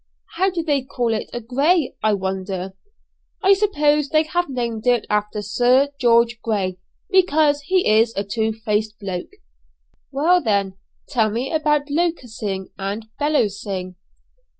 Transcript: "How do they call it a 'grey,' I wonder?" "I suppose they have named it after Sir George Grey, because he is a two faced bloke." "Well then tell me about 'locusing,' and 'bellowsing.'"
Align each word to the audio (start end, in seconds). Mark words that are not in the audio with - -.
"How 0.37 0.49
do 0.49 0.63
they 0.63 0.81
call 0.81 1.13
it 1.13 1.29
a 1.31 1.39
'grey,' 1.39 1.95
I 2.01 2.13
wonder?" 2.15 2.73
"I 3.43 3.53
suppose 3.53 4.09
they 4.09 4.23
have 4.23 4.49
named 4.49 4.87
it 4.87 5.05
after 5.11 5.43
Sir 5.43 5.89
George 5.99 6.39
Grey, 6.41 6.79
because 7.11 7.61
he 7.61 7.87
is 7.87 8.11
a 8.17 8.23
two 8.23 8.51
faced 8.51 8.97
bloke." 8.97 9.29
"Well 10.11 10.41
then 10.41 10.73
tell 11.07 11.29
me 11.29 11.53
about 11.53 11.91
'locusing,' 11.91 12.71
and 12.79 13.05
'bellowsing.'" 13.19 13.95